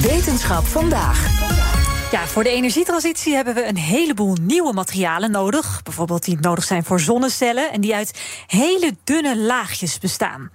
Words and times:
Wetenschap 0.00 0.66
vandaag. 0.66 1.75
Ja, 2.10 2.26
voor 2.26 2.42
de 2.42 2.50
energietransitie 2.50 3.34
hebben 3.34 3.54
we 3.54 3.64
een 3.64 3.76
heleboel 3.76 4.36
nieuwe 4.40 4.72
materialen 4.72 5.30
nodig. 5.30 5.82
Bijvoorbeeld 5.82 6.24
die 6.24 6.38
nodig 6.40 6.64
zijn 6.64 6.84
voor 6.84 7.00
zonnecellen 7.00 7.72
en 7.72 7.80
die 7.80 7.94
uit 7.94 8.20
hele 8.46 8.96
dunne 9.04 9.36
laagjes 9.36 9.98
bestaan. 9.98 10.50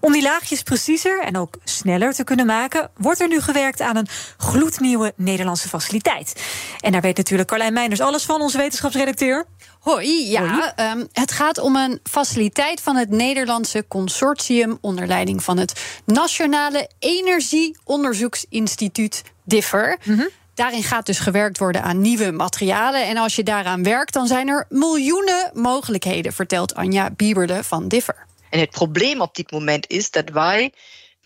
Om 0.00 0.12
die 0.12 0.22
laagjes 0.22 0.62
preciezer 0.62 1.22
en 1.22 1.36
ook 1.36 1.56
sneller 1.64 2.12
te 2.12 2.24
kunnen 2.24 2.46
maken, 2.46 2.90
wordt 2.96 3.20
er 3.20 3.28
nu 3.28 3.40
gewerkt 3.40 3.80
aan 3.80 3.96
een 3.96 4.08
gloednieuwe 4.36 5.12
Nederlandse 5.16 5.68
faciliteit. 5.68 6.42
En 6.80 6.92
daar 6.92 7.00
weet 7.00 7.16
natuurlijk 7.16 7.48
Carlijn 7.48 7.72
Meinders 7.72 8.00
alles 8.00 8.24
van, 8.24 8.40
onze 8.40 8.58
wetenschapsredacteur. 8.58 9.46
Hoi, 9.80 10.30
ja. 10.30 10.74
Um, 10.92 11.08
het 11.12 11.32
gaat 11.32 11.58
om 11.58 11.76
een 11.76 12.00
faciliteit 12.02 12.80
van 12.80 12.96
het 12.96 13.10
Nederlandse 13.10 13.84
consortium 13.88 14.78
onder 14.80 15.06
leiding 15.06 15.42
van 15.42 15.58
het 15.58 16.00
Nationale 16.04 16.90
Energieonderzoeksinstituut 16.98 19.22
DIFFER. 19.44 19.98
Mm 20.04 20.28
Daarin 20.54 20.82
gaat 20.82 21.06
dus 21.06 21.18
gewerkt 21.18 21.58
worden 21.58 21.82
aan 21.82 22.00
nieuwe 22.00 22.30
materialen. 22.30 23.06
En 23.06 23.16
als 23.16 23.36
je 23.36 23.42
daaraan 23.42 23.82
werkt, 23.82 24.12
dan 24.12 24.26
zijn 24.26 24.48
er 24.48 24.66
miljoenen 24.68 25.50
mogelijkheden, 25.54 26.32
vertelt 26.32 26.74
Anja 26.74 27.10
Bieberde 27.10 27.64
van 27.64 27.88
Differ. 27.88 28.26
En 28.50 28.60
het 28.60 28.70
probleem 28.70 29.20
op 29.20 29.34
dit 29.34 29.50
moment 29.50 29.86
is 29.88 30.10
dat 30.10 30.28
wij 30.30 30.72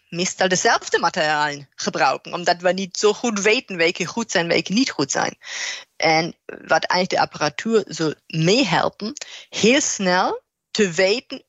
meestal 0.09 0.49
dezelfde 0.49 0.99
materialen 0.99 1.69
gebruiken, 1.75 2.33
omdat 2.33 2.61
we 2.61 2.73
niet 2.73 2.97
zo 2.97 3.13
goed 3.13 3.41
weten 3.41 3.77
welke 3.77 4.07
goed 4.07 4.31
zijn, 4.31 4.49
welke 4.49 4.73
niet 4.73 4.91
goed 4.91 5.11
zijn. 5.11 5.39
En 5.97 6.35
wat 6.47 6.85
eigenlijk 6.85 7.11
de 7.11 7.21
apparatuur 7.21 7.85
zo 7.89 8.13
meehelpen, 8.27 9.13
heel 9.49 9.81
snel 9.81 10.43
te 10.71 10.91
weten 10.91 11.43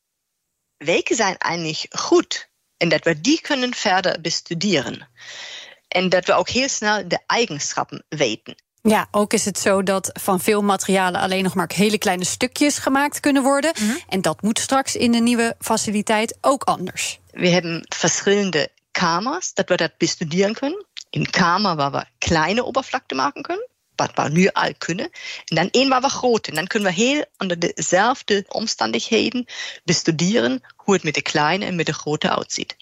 welke 0.76 1.14
zijn 1.14 1.38
eigenlijk 1.38 1.86
goed. 1.90 2.48
En 2.76 2.88
dat 2.88 3.04
we 3.04 3.20
die 3.20 3.40
kunnen 3.40 3.74
verder 3.74 4.20
bestuderen. 4.20 5.08
En 5.90 6.08
dat 6.08 6.24
we 6.24 6.32
ook 6.32 6.48
heel 6.48 6.68
snel 6.68 7.08
de 7.08 7.18
eigenschappen 7.26 8.04
weten. 8.08 8.54
Ja, 8.82 9.08
ook 9.10 9.32
is 9.32 9.44
het 9.44 9.58
zo 9.58 9.82
dat 9.82 10.10
van 10.20 10.40
veel 10.40 10.62
materialen 10.62 11.20
alleen 11.20 11.42
nog 11.42 11.54
maar 11.54 11.70
hele 11.74 11.98
kleine 11.98 12.24
stukjes 12.24 12.78
gemaakt 12.78 13.20
kunnen 13.20 13.42
worden. 13.42 13.72
Mhm. 13.78 13.96
En 14.08 14.22
dat 14.22 14.42
moet 14.42 14.58
straks 14.58 14.96
in 14.96 15.12
de 15.12 15.18
nieuwe 15.18 15.54
faciliteit 15.58 16.38
ook 16.40 16.64
anders. 16.64 17.18
We 17.30 17.48
hebben 17.48 17.86
verschillende 17.88 18.68
kamers 18.90 19.54
dat 19.54 19.68
we 19.68 19.76
dat 19.76 19.96
bestuderen 19.96 20.54
kunnen. 20.54 20.86
Een 21.10 21.30
kamer 21.30 21.76
waar 21.76 21.92
we 21.92 22.04
kleine 22.18 22.64
oppervlakte 22.64 23.14
maken 23.14 23.42
kunnen, 23.42 23.68
wat 23.96 24.10
we 24.14 24.28
nu 24.28 24.48
al 24.48 24.74
kunnen. 24.78 25.10
En 25.44 25.56
dan 25.56 25.68
één 25.70 25.88
waar 25.88 26.00
we 26.00 26.08
grote. 26.08 26.48
En 26.50 26.56
dan 26.56 26.66
kunnen 26.66 26.88
we 26.88 26.94
heel 26.94 27.24
onder 27.38 27.58
dezelfde 27.58 28.44
omstandigheden 28.48 29.46
bestuderen 29.84 30.60
hoe 30.76 30.94
het 30.94 31.02
met 31.02 31.14
de 31.14 31.22
kleine 31.22 31.64
en 31.64 31.76
met 31.76 31.86
de 31.86 31.94
grote 31.94 32.36
uitziet. 32.36 32.76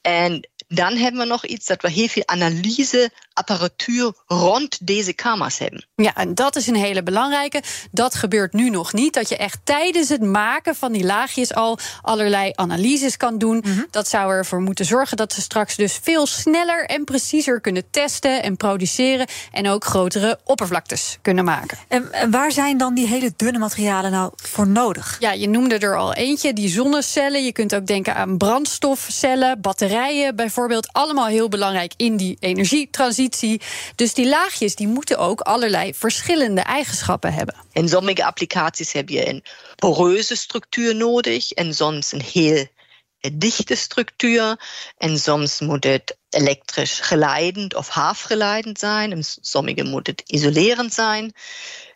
En 0.00 0.48
dan 0.72 0.96
hebben 0.96 1.20
we 1.20 1.26
nog 1.26 1.46
iets 1.46 1.66
dat 1.66 1.82
we 1.82 1.90
heel 1.90 2.08
veel 2.08 2.26
analyseapparatuur 2.26 4.12
rond 4.26 4.86
deze 4.86 5.12
kamers 5.12 5.58
hebben. 5.58 5.86
Ja, 5.94 6.14
en 6.14 6.34
dat 6.34 6.56
is 6.56 6.66
een 6.66 6.76
hele 6.76 7.02
belangrijke. 7.02 7.62
Dat 7.90 8.14
gebeurt 8.14 8.52
nu 8.52 8.70
nog 8.70 8.92
niet. 8.92 9.14
Dat 9.14 9.28
je 9.28 9.36
echt 9.36 9.60
tijdens 9.64 10.08
het 10.08 10.22
maken 10.22 10.74
van 10.74 10.92
die 10.92 11.04
laagjes 11.04 11.54
al 11.54 11.78
allerlei 12.02 12.52
analyses 12.54 13.16
kan 13.16 13.38
doen. 13.38 13.56
Mhm. 13.56 13.82
Dat 13.90 14.08
zou 14.08 14.32
ervoor 14.32 14.60
moeten 14.60 14.84
zorgen 14.84 15.16
dat 15.16 15.32
ze 15.32 15.40
straks 15.40 15.76
dus 15.76 15.98
veel 16.02 16.26
sneller 16.26 16.86
en 16.86 17.04
preciezer 17.04 17.60
kunnen 17.60 17.90
testen 17.90 18.42
en 18.42 18.56
produceren. 18.56 19.26
En 19.52 19.68
ook 19.68 19.84
grotere 19.84 20.38
oppervlaktes 20.44 21.18
kunnen 21.22 21.44
maken. 21.44 21.78
En 21.88 22.30
waar 22.30 22.52
zijn 22.52 22.78
dan 22.78 22.94
die 22.94 23.06
hele 23.06 23.32
dunne 23.36 23.58
materialen 23.58 24.10
nou 24.10 24.32
voor 24.36 24.68
nodig? 24.68 25.16
Ja, 25.20 25.32
je 25.32 25.48
noemde 25.48 25.78
er 25.78 25.96
al 25.96 26.14
eentje, 26.14 26.52
die 26.52 26.68
zonnecellen. 26.68 27.44
Je 27.44 27.52
kunt 27.52 27.74
ook 27.74 27.86
denken 27.86 28.14
aan 28.14 28.36
brandstofcellen, 28.36 29.60
batterijen 29.60 30.36
bijvoorbeeld 30.36 30.58
bijvoorbeeld 30.66 30.92
allemaal 30.92 31.26
heel 31.26 31.48
belangrijk 31.48 31.92
in 31.96 32.16
die 32.16 32.36
energietransitie. 32.40 33.60
Dus 33.94 34.14
die 34.14 34.28
laagjes 34.28 34.74
die 34.74 34.88
moeten 34.88 35.18
ook 35.18 35.40
allerlei 35.40 35.94
verschillende 35.94 36.60
eigenschappen 36.60 37.32
hebben. 37.32 37.54
In 37.72 37.88
sommige 37.88 38.24
applicaties 38.24 38.92
heb 38.92 39.08
je 39.08 39.28
een 39.28 39.44
poreuze 39.76 40.36
structuur 40.36 40.94
nodig 40.94 41.50
en 41.50 41.74
soms 41.74 42.12
een 42.12 42.22
heel 42.22 42.66
dichte 43.32 43.74
structuur. 43.74 44.60
En 44.96 45.18
soms 45.18 45.60
moet 45.60 45.84
het 45.84 46.16
elektrisch 46.30 47.00
geleidend 47.00 47.74
of 47.74 47.88
halfgeleidend 47.88 48.78
zijn. 48.78 49.12
En 49.12 49.24
sommige 49.40 49.84
moet 49.84 50.06
het 50.06 50.22
isolerend 50.26 50.94
zijn. 50.94 51.32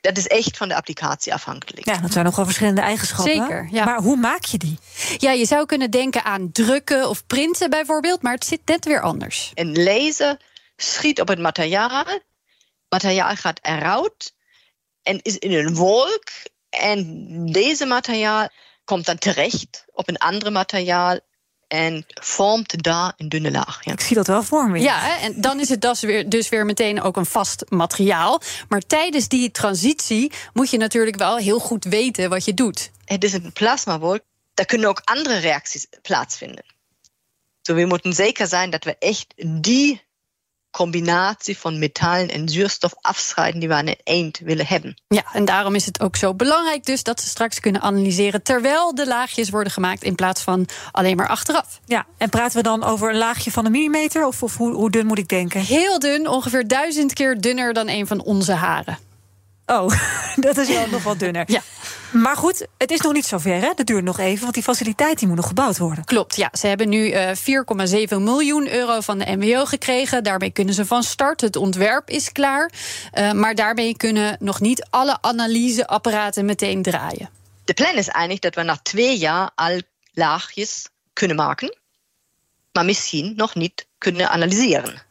Dat 0.01 0.17
is 0.17 0.27
echt 0.27 0.57
van 0.57 0.69
de 0.69 0.75
applicatie 0.75 1.33
afhankelijk. 1.33 1.87
Ja, 1.87 1.97
dat 1.97 2.13
zijn 2.13 2.25
nogal 2.25 2.45
verschillende 2.45 2.81
eigenschappen. 2.81 3.35
Zeker. 3.35 3.69
Ja. 3.71 3.85
Maar 3.85 4.03
hoe 4.03 4.17
maak 4.17 4.45
je 4.45 4.59
die? 4.59 4.79
Ja, 5.19 5.31
je 5.31 5.47
zou 5.47 5.67
kunnen 5.67 5.91
denken 5.91 6.25
aan 6.25 6.53
drukken 6.53 7.09
of 7.09 7.27
printen 7.27 7.71
bijvoorbeeld, 7.71 8.23
maar 8.23 8.35
het 8.35 8.45
zit 8.45 8.61
net 8.65 8.85
weer 8.85 9.03
anders. 9.03 9.51
Een 9.55 9.83
laser 9.83 10.37
schiet 10.77 11.21
op 11.21 11.29
het 11.29 11.39
materiaal. 11.39 12.05
Materiaal 12.89 13.35
gaat 13.35 13.59
eruit 13.63 14.35
en 15.03 15.23
is 15.23 15.39
in 15.39 15.53
een 15.53 15.75
wolk. 15.75 16.25
En 16.71 17.27
deze 17.53 17.87
materiaal 17.87 18.49
komt 18.85 19.07
dan 19.07 19.19
terecht 19.19 19.85
op 19.93 20.09
een 20.09 20.19
ander 20.19 20.53
materiaal 20.53 21.19
en 21.69 22.07
vormt 22.09 22.83
daar 22.83 23.13
een 23.17 23.29
dunne 23.29 23.51
laag. 23.51 23.85
Ja. 23.85 23.93
Ik 23.93 24.01
zie 24.01 24.17
dat 24.17 24.27
wel 24.27 24.43
voor 24.43 24.71
me. 24.71 24.81
Ja, 24.81 25.21
en 25.21 25.41
dan 25.41 25.61
is 25.61 25.69
het 25.69 25.81
dus 25.81 26.01
weer, 26.01 26.29
dus 26.29 26.49
weer 26.49 26.65
meteen 26.65 27.03
ook 27.03 27.17
een 27.17 27.27
vast 27.27 27.65
materiaal. 27.69 28.41
Maar 28.69 28.81
tijdens 28.81 29.29
die 29.29 29.51
transitie 29.51 30.33
moet 30.53 30.71
je 30.71 30.79
natuurlijk 30.79 31.17
wel 31.17 31.37
heel 31.37 31.59
goed 31.59 31.85
weten 31.85 32.31
wat 32.31 32.45
je 32.45 32.55
doet. 32.55 32.91
Het 33.05 33.25
is 33.25 33.33
een 33.33 33.53
plasmawolk, 33.53 34.21
daar 34.55 34.67
kunnen 34.67 34.89
ook 34.89 35.01
andere 35.05 35.39
reacties 35.39 35.87
plaatsvinden. 36.03 36.65
So, 37.63 37.75
we 37.75 37.85
moeten 37.85 38.13
zeker 38.13 38.47
zijn 38.47 38.71
dat 38.71 38.85
we 38.85 38.97
echt 38.99 39.35
die 39.37 40.04
combinatie 40.75 41.59
van 41.59 41.79
metallen 41.79 42.29
en 42.29 42.49
zuurstof 42.49 42.95
afscheiden 43.01 43.61
die 43.61 43.69
we 43.69 43.75
aan 43.75 43.87
het 43.87 44.01
eind 44.05 44.39
willen 44.39 44.67
hebben. 44.67 45.01
Ja, 45.09 45.25
en 45.33 45.45
daarom 45.45 45.75
is 45.75 45.87
het 45.87 46.01
ook 46.01 46.17
zo 46.17 46.35
belangrijk 46.35 46.85
dus 46.85 47.03
dat 47.03 47.21
ze 47.21 47.27
straks 47.27 47.61
kunnen 47.61 47.81
analyseren 47.81 48.43
terwijl 48.43 48.95
de 48.95 49.07
laagjes 49.07 49.51
worden 49.51 49.73
gemaakt 49.73 50.03
in 50.03 50.15
plaats 50.15 50.43
van 50.43 50.67
alleen 50.91 51.17
maar 51.17 51.29
achteraf. 51.29 51.81
Ja, 51.85 52.07
en 52.19 52.29
praten 52.29 52.57
we 52.57 52.63
dan 52.63 52.85
over 52.85 53.11
een 53.11 53.19
laagje 53.19 53.51
van 53.51 53.65
een 53.65 53.73
millimeter 53.73 54.27
of, 54.27 54.43
of 54.43 54.57
hoe, 54.57 54.73
hoe 54.73 54.91
dun 54.91 55.07
moet 55.07 55.19
ik 55.19 55.29
denken? 55.29 55.61
Heel 55.61 55.99
dun, 55.99 56.29
ongeveer 56.29 56.69
duizend 56.69 57.13
keer 57.13 57.41
dunner 57.41 57.73
dan 57.73 57.89
een 57.89 58.07
van 58.07 58.23
onze 58.23 58.53
haren. 58.53 58.99
Oh, 59.67 59.91
dat 60.47 60.57
is 60.57 60.69
wel 60.69 60.89
nog 60.91 61.03
wat 61.03 61.19
dunner. 61.19 61.45
Ja. 61.47 61.61
Maar 62.15 62.37
goed, 62.37 62.67
het 62.79 62.91
is 62.91 63.01
nog 63.01 63.13
niet 63.13 63.27
zover. 63.27 63.61
Hè? 63.61 63.73
Dat 63.77 63.87
duurt 63.87 64.05
nog 64.05 64.19
even, 64.19 64.43
want 64.43 64.55
die 64.55 64.63
faciliteit 64.63 65.19
die 65.19 65.29
moet 65.29 65.37
nog 65.37 65.47
gebouwd 65.47 65.79
worden. 65.79 66.05
Klopt, 66.05 66.37
ja. 66.37 66.51
Ze 66.53 66.67
hebben 66.67 66.89
nu 66.89 67.07
uh, 67.07 67.31
eh, 67.31 67.37
4,7 68.09 68.17
miljoen 68.17 68.73
euro 68.73 69.01
van 69.01 69.19
de 69.19 69.37
MWO 69.37 69.65
gekregen. 69.65 70.25
Daarmee 70.25 70.51
kunnen 70.51 70.75
ze 70.75 70.87
van 70.87 71.03
start. 71.03 71.41
Het 71.41 71.57
ontwerp 71.57 72.11
is 72.11 72.33
klaar. 72.33 72.71
Uh, 73.15 73.33
maar 73.33 73.55
daarmee 73.55 73.97
kunnen 73.97 74.37
nog 74.41 74.61
niet 74.61 74.87
alle 74.91 75.19
analyseapparaten 75.21 76.45
meteen 76.45 76.83
draaien. 76.83 77.31
De 77.65 77.75
plan 77.75 77.95
is 77.95 78.09
eigenlijk 78.09 78.43
dat 78.43 78.55
we 78.55 78.63
na 78.63 78.77
twee 78.83 79.19
jaar 79.19 79.51
al 79.55 79.81
laagjes 80.13 80.89
kunnen 81.13 81.37
maken. 81.37 81.77
Maar 82.73 82.85
misschien 82.85 83.33
nog 83.37 83.55
niet 83.55 83.87
kunnen 83.99 84.31
analyseren. 84.31 85.03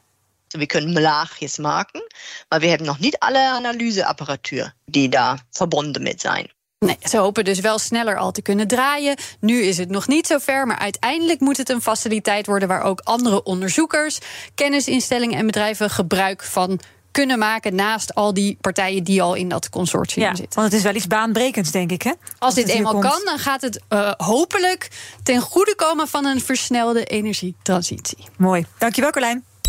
We 0.47 0.66
kunnen 0.66 1.02
laagjes 1.02 1.58
maken, 1.58 2.08
maar 2.50 2.59
we 2.59 2.68
hebben 2.68 2.88
nog 2.88 3.00
niet 3.00 3.18
alle 3.18 3.50
analyseapparatuur 3.50 4.74
die 4.85 5.09
daar 5.09 5.44
verbonden 5.52 6.03
met 6.03 6.22
zijn. 6.22 6.52
Nee, 6.85 6.97
ze 7.03 7.17
hopen 7.17 7.44
dus 7.44 7.59
wel 7.59 7.79
sneller 7.79 8.17
al 8.17 8.31
te 8.31 8.41
kunnen 8.41 8.67
draaien. 8.67 9.16
Nu 9.39 9.61
is 9.61 9.77
het 9.77 9.89
nog 9.89 10.07
niet 10.07 10.27
zo 10.27 10.38
ver, 10.38 10.67
maar 10.67 10.79
uiteindelijk 10.79 11.39
moet 11.39 11.57
het 11.57 11.69
een 11.69 11.81
faciliteit 11.81 12.45
worden 12.45 12.67
waar 12.67 12.83
ook 12.83 12.99
andere 12.99 13.44
onderzoekers, 13.44 14.19
kennisinstellingen 14.55 15.38
en 15.38 15.45
bedrijven 15.45 15.89
gebruik 15.89 16.43
van 16.43 16.79
kunnen 17.11 17.39
maken 17.39 17.75
naast 17.75 18.16
al 18.16 18.33
die 18.33 18.57
partijen 18.61 19.03
die 19.03 19.22
al 19.22 19.33
in 19.33 19.49
dat 19.49 19.69
consortium 19.69 20.25
ja, 20.25 20.35
zitten. 20.35 20.59
Want 20.59 20.72
het 20.72 20.77
is 20.77 20.83
wel 20.83 20.95
iets 20.95 21.07
baanbrekends, 21.07 21.72
denk 21.72 21.91
ik. 21.91 22.01
Hè? 22.01 22.11
Als, 22.39 22.53
dit 22.53 22.67
eenmaal 22.67 22.99
kan, 22.99 23.22
dan 23.23 23.38
gaat 23.39 23.61
het 23.61 23.81
uh, 23.89 24.11
hopelijk 24.17 24.89
ten 25.23 25.41
goede 25.41 25.75
komen 25.75 26.07
van 26.07 26.25
een 26.25 26.41
versnelde 26.41 27.05
energietransitie. 27.05 28.17
Mooi. 28.38 28.66
Dankjewel, 28.77 29.11
Carlijn. 29.11 29.43